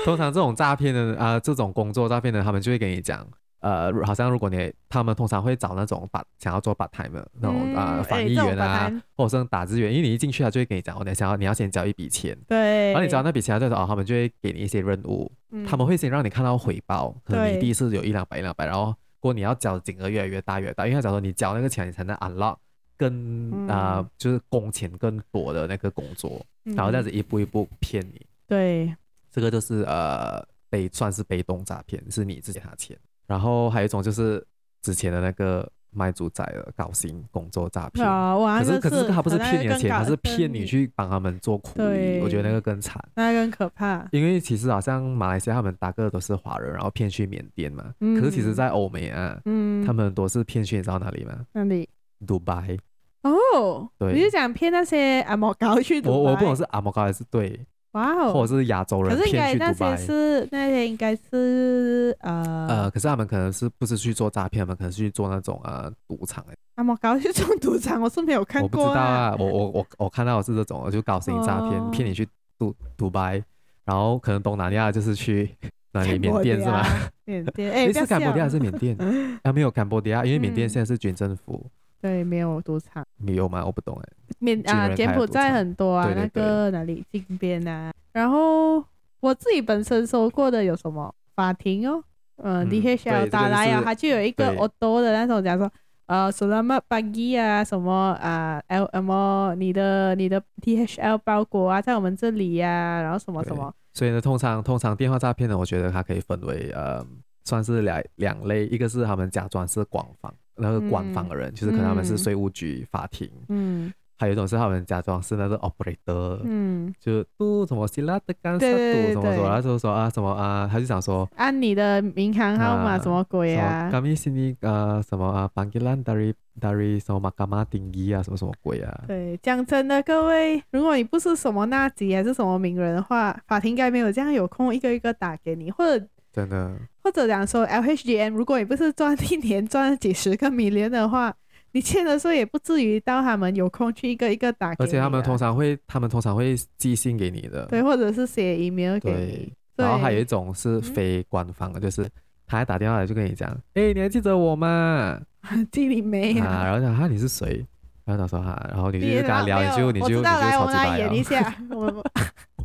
[0.05, 3.25] 通常这种诈骗的啊、呃，这种工作诈骗的，他们就会跟你讲。
[3.65, 22.59] 呃，好像如果你他们通常会找那种把想要做 part time 的那种啊、嗯呃、翻译员啊，欸、或者是打字员，因为你一进去他就会跟你讲，你想要你要先交一笔钱，对，然后你交那笔钱，就是哦，他们就会给你一些任务，嗯、他们会先让你看到回报，可能你第一次有一两百一两百，然后如果你要交的金额越来越大越大，因为他讲说你交那个钱，你才能 unlock
[22.99, 28.95] 更啊、呃、就是工钱更多的那个工作，嗯、然后这样子一步一步骗你，对，
[29.33, 32.95] 这个就是呃被算是被动诈骗，是你自己拿钱。
[33.27, 34.45] 然后还有一种就是
[34.83, 44.07] 之前的那个卖猪仔的高薪工作诈骗，哦、可是可是他不是骗你的钱，他是骗你去帮他们做苦力，我觉得那个更惨，那个更可怕。
[44.11, 47.95] 因为其实好像马来西亚他们大个都是华人，然后骗去缅甸嘛。
[48.01, 51.33] 嗯、可是其实，在欧美啊，嗯、他们都是骗去你知道哪里吗？
[51.53, 51.89] 哪里？
[52.27, 52.77] 杜拜。
[53.23, 56.03] 哦，对，你是想骗那些阿摩高去？
[56.03, 57.65] 我我不懂是阿摩高还是对。
[57.95, 58.33] 哇哦！
[58.33, 66.55] 或者是亚洲人骗去杜拜，那些是那些应该是呃呃，可是他们可能是不是去做诈骗，他们可能是去做那种呃赌场哎。
[66.77, 68.83] 阿莫高去做赌场，我是没有看过。
[68.83, 72.27] 我不知道啊，我我我我看到的是这种，就高薪诈骗，骗你去
[72.59, 73.43] 赌赌白，
[73.85, 75.49] 然后可能东南亚就是去
[75.93, 76.19] 哪里？
[76.19, 76.85] 缅甸是吗？
[77.25, 78.97] 缅甸 哎，是柬埔寨还是缅甸？
[79.45, 81.65] 啊，没有柬埔寨，因为缅甸现在是军政府。
[82.05, 83.65] 对，没有赌场，没有吗？
[83.65, 84.05] 我不懂哎。
[84.39, 87.91] 缅啊，柬埔寨很多啊，那个哪里金边啊。
[88.13, 88.85] 然后
[89.21, 92.05] 我自己本身收过的有什么法庭哦，
[92.43, 95.73] 嗯，你可以小打来啊，它就有一个 auto 的那种，假如说
[96.05, 97.91] 呃，Selamat pagi 啊，什么
[98.21, 103.75] 啊，L M，你的你的 T H L 包裹啊，在我们这里呀、啊，然后什么什么。
[103.95, 107.03] 所以呢，通常通常电话诈骗呢，我觉得它可以分为呃，
[107.45, 113.31] 算是两两类，一个是他们假装是官方，那个官方的人，嗯、就是可能他们是税务局、法庭。
[113.49, 113.93] 嗯。
[114.17, 118.73] 还有一种是他们假装是那个 operator，嗯，就嘟什么希拉的干啥嘟
[119.13, 129.05] 什么什么，然后就说啊什么啊，他就想说按你的银行号码什么鬼啊？Kami sini 呃什么啊，panggilan dari dari 什么 mahkamah tinggi 啊，什么什么鬼啊？
[129.09, 136.73] 对，讲真的，各位，如果你不是什么纳吉还是什么名人的话，法庭应该没有这样有空一个一个打给你，或者真的，
[137.05, 141.33] 或者讲说 LHDN，如果你不是赚一年赚几十个 million 的话。
[141.77, 149.53] 你欠的时候也不至于到他们有空去一个一个打而且他们通常会，他们通常会寄信给你的，对，或者是写 email 给你。
[149.75, 152.09] 然后还有一种是非官方的，嗯、就是
[152.47, 155.21] 他还打电话来就跟你讲，哎、欸，你还记得我吗？
[155.73, 156.63] 记你没啊？
[156.65, 157.67] 然后讲哈，你是谁？
[158.05, 162.05] 然后他说哈，然后你就跟他聊，你就你就你就来， 我来演一下，我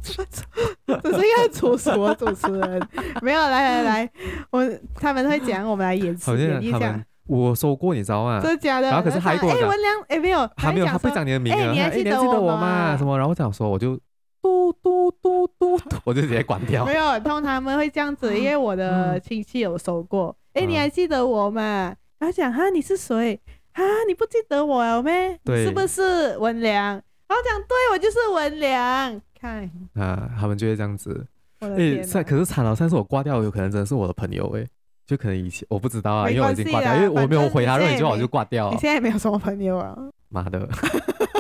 [0.01, 2.87] 这是一个粗俗的主持人，
[3.21, 4.09] 没有，来来来，
[4.51, 4.65] 我
[4.95, 6.05] 他们会讲，我们来演
[6.37, 7.03] 演一下。
[7.27, 8.39] 我说过，你知道吗？
[8.41, 8.87] 真的假的？
[8.89, 11.61] 然后可是还跟我讲，哎，文良，哎，没有，还没有，他不讲你的名字。
[11.61, 12.97] 哎，你还记得我吗？
[12.97, 13.15] 什么？
[13.15, 13.95] 然后我讲说，我就
[14.41, 16.83] 嘟嘟嘟嘟嘟，我就直接关掉。
[16.85, 20.35] 没有，通常他们会这样子，因为我的亲戚有收过。
[20.53, 21.93] 哎，你还记得我吗？
[22.17, 23.39] 然后讲哈，你是谁？
[23.73, 25.39] 哈，你不记得我了咩？
[25.43, 26.93] 对，是不是文良？
[26.93, 29.21] 然后讲，对，我就是文良。
[29.39, 31.25] 看啊，他们就会这样子。
[31.59, 34.65] 哎，在可是惨了，但是我挂掉，有可能真的是我的朋友哎。
[35.05, 38.69] 就可能以前我不知道啊，因为我已经挂掉，因为我没有回他，你就我就挂掉。
[38.69, 39.97] 你现在也没有什么朋友啊？
[40.27, 40.69] 妈的！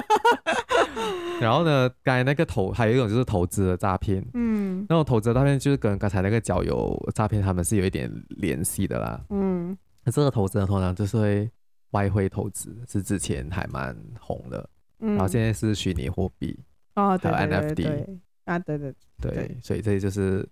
[1.39, 11.49] 然后呢，刚才那个投还有一种就是投资的诈骗，嗯，那种投资的诈骗就是跟刚才那个交友诈骗他们是有一点联系的啦，嗯，那这个投资的，通常就是会
[11.91, 14.69] 外汇投资，是之前还蛮红的，
[14.99, 16.57] 嗯，然后现在是虚拟货币
[16.95, 20.47] 哦，还有 NFT 啊，对对对，所以这里就是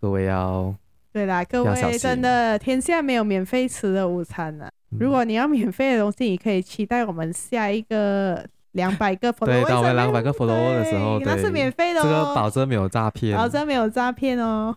[0.00, 0.74] 各位要。
[1.12, 4.70] 对啦，各位真的天下没有免费吃的午餐呐、啊。
[4.90, 9.46] 嗯、如果你要免费的东西，你可以期待我们下一个两百个 follow。
[9.62, 12.02] 对，到我们两百个 follow 的时候，那是免费的哦。
[12.02, 14.76] 这个保证没有诈骗，保证没有诈骗哦。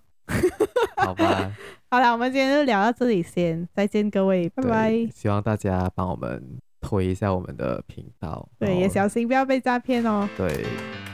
[0.97, 1.51] 好吧，
[1.89, 5.07] 好了，我们今天就聊到这里先，再见各位，拜拜。
[5.13, 10.27] 希望大家帮我们推一下我们的频道，对，也小心不要被诈骗哦。
[10.35, 10.65] 对，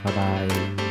[0.02, 0.83] 拜拜。